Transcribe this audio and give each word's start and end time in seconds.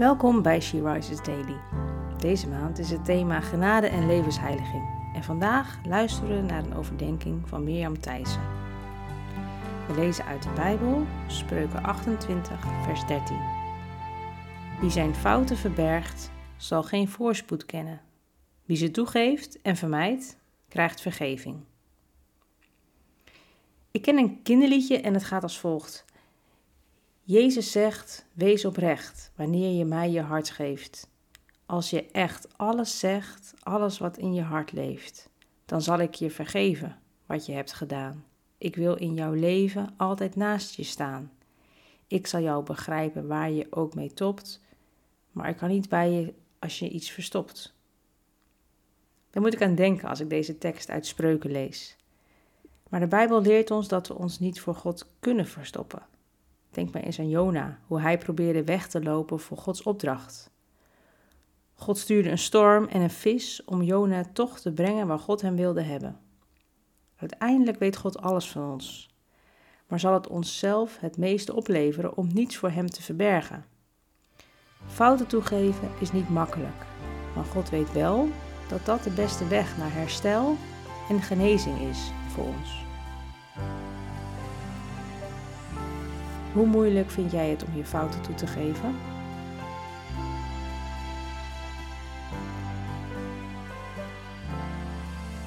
Welkom 0.00 0.42
bij 0.42 0.60
She 0.60 0.92
Rises 0.92 1.22
Daily. 1.22 1.60
Deze 2.18 2.48
maand 2.48 2.78
is 2.78 2.90
het 2.90 3.04
thema 3.04 3.40
genade 3.40 3.86
en 3.86 4.06
levensheiliging. 4.06 5.12
En 5.14 5.24
vandaag 5.24 5.78
luisteren 5.84 6.36
we 6.36 6.42
naar 6.42 6.64
een 6.64 6.74
overdenking 6.74 7.48
van 7.48 7.64
Mirjam 7.64 8.00
Thijssen. 8.00 8.42
We 9.88 9.94
lezen 9.94 10.24
uit 10.24 10.42
de 10.42 10.50
Bijbel, 10.50 11.06
Spreuken 11.26 11.82
28, 11.82 12.58
vers 12.84 13.06
13. 13.06 13.36
Wie 14.80 14.90
zijn 14.90 15.14
fouten 15.14 15.56
verbergt, 15.56 16.30
zal 16.56 16.82
geen 16.82 17.08
voorspoed 17.08 17.66
kennen. 17.66 18.00
Wie 18.64 18.76
ze 18.76 18.90
toegeeft 18.90 19.60
en 19.62 19.76
vermijdt, 19.76 20.36
krijgt 20.68 21.00
vergeving. 21.00 21.56
Ik 23.90 24.02
ken 24.02 24.16
een 24.16 24.42
kinderliedje 24.42 25.00
en 25.00 25.14
het 25.14 25.24
gaat 25.24 25.42
als 25.42 25.58
volgt. 25.58 26.04
Jezus 27.30 27.70
zegt: 27.70 28.26
Wees 28.32 28.64
oprecht 28.64 29.32
wanneer 29.36 29.78
je 29.78 29.84
mij 29.84 30.10
je 30.10 30.20
hart 30.20 30.50
geeft. 30.50 31.10
Als 31.66 31.90
je 31.90 32.06
echt 32.06 32.58
alles 32.58 32.98
zegt, 32.98 33.54
alles 33.62 33.98
wat 33.98 34.16
in 34.16 34.34
je 34.34 34.42
hart 34.42 34.72
leeft, 34.72 35.28
dan 35.64 35.82
zal 35.82 35.98
ik 35.98 36.14
je 36.14 36.30
vergeven 36.30 36.98
wat 37.26 37.46
je 37.46 37.52
hebt 37.52 37.72
gedaan. 37.72 38.24
Ik 38.58 38.76
wil 38.76 38.94
in 38.94 39.14
jouw 39.14 39.32
leven 39.32 39.94
altijd 39.96 40.36
naast 40.36 40.74
je 40.74 40.82
staan. 40.82 41.32
Ik 42.06 42.26
zal 42.26 42.40
jou 42.40 42.64
begrijpen 42.64 43.26
waar 43.26 43.50
je 43.50 43.66
ook 43.70 43.94
mee 43.94 44.12
topt, 44.12 44.60
maar 45.32 45.48
ik 45.48 45.56
kan 45.56 45.68
niet 45.68 45.88
bij 45.88 46.10
je 46.10 46.34
als 46.58 46.78
je 46.78 46.88
iets 46.88 47.10
verstopt. 47.10 47.74
Daar 49.30 49.42
moet 49.42 49.54
ik 49.54 49.62
aan 49.62 49.74
denken 49.74 50.08
als 50.08 50.20
ik 50.20 50.30
deze 50.30 50.58
tekst 50.58 50.90
uit 50.90 51.06
spreuken 51.06 51.50
lees. 51.50 51.96
Maar 52.88 53.00
de 53.00 53.06
Bijbel 53.06 53.42
leert 53.42 53.70
ons 53.70 53.88
dat 53.88 54.08
we 54.08 54.14
ons 54.14 54.38
niet 54.38 54.60
voor 54.60 54.74
God 54.74 55.06
kunnen 55.20 55.46
verstoppen. 55.46 56.02
Denk 56.70 56.92
maar 56.92 57.02
eens 57.02 57.18
aan 57.18 57.28
Jona, 57.28 57.78
hoe 57.86 58.00
hij 58.00 58.18
probeerde 58.18 58.64
weg 58.64 58.88
te 58.88 59.02
lopen 59.02 59.40
voor 59.40 59.56
Gods 59.56 59.82
opdracht. 59.82 60.50
God 61.74 61.98
stuurde 61.98 62.30
een 62.30 62.38
storm 62.38 62.86
en 62.86 63.00
een 63.00 63.10
vis 63.10 63.64
om 63.64 63.82
Jona 63.82 64.24
toch 64.32 64.60
te 64.60 64.72
brengen 64.72 65.06
waar 65.06 65.18
God 65.18 65.40
hem 65.40 65.56
wilde 65.56 65.82
hebben. 65.82 66.20
Uiteindelijk 67.16 67.78
weet 67.78 67.96
God 67.96 68.18
alles 68.18 68.50
van 68.50 68.72
ons, 68.72 69.08
maar 69.86 70.00
zal 70.00 70.14
het 70.14 70.28
onszelf 70.28 70.98
het 70.98 71.16
meeste 71.16 71.54
opleveren 71.54 72.16
om 72.16 72.28
niets 72.32 72.56
voor 72.56 72.70
hem 72.70 72.86
te 72.86 73.02
verbergen. 73.02 73.64
Fouten 74.86 75.26
toegeven 75.26 75.90
is 76.00 76.12
niet 76.12 76.28
makkelijk, 76.28 76.86
maar 77.34 77.44
God 77.44 77.70
weet 77.70 77.92
wel 77.92 78.28
dat 78.68 78.86
dat 78.86 79.02
de 79.02 79.10
beste 79.10 79.48
weg 79.48 79.76
naar 79.76 79.92
herstel 79.92 80.56
en 81.08 81.22
genezing 81.22 81.80
is 81.80 82.10
voor 82.28 82.44
ons. 82.44 82.89
Hoe 86.52 86.66
moeilijk 86.66 87.10
vind 87.10 87.30
jij 87.30 87.48
het 87.48 87.64
om 87.64 87.76
je 87.76 87.84
fouten 87.84 88.20
toe 88.20 88.34
te 88.34 88.46
geven? 88.46 88.94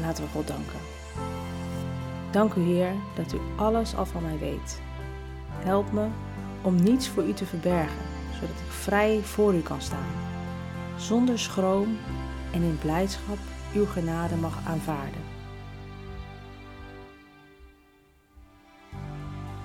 Laten 0.00 0.24
we 0.24 0.30
God 0.30 0.46
danken. 0.46 0.78
Dank 2.30 2.54
u 2.54 2.60
Heer 2.60 2.92
dat 3.14 3.32
u 3.32 3.38
alles 3.56 3.96
al 3.96 4.06
van 4.06 4.22
mij 4.22 4.38
weet. 4.38 4.80
Help 5.50 5.92
me 5.92 6.06
om 6.62 6.82
niets 6.82 7.08
voor 7.08 7.24
u 7.24 7.32
te 7.32 7.46
verbergen, 7.46 8.02
zodat 8.34 8.50
ik 8.50 8.70
vrij 8.70 9.20
voor 9.20 9.54
u 9.54 9.60
kan 9.60 9.80
staan, 9.80 10.10
zonder 10.96 11.38
schroom 11.38 11.98
en 12.52 12.62
in 12.62 12.78
blijdschap 12.78 13.38
uw 13.74 13.86
genade 13.86 14.34
mag 14.34 14.58
aanvaarden. 14.66 15.39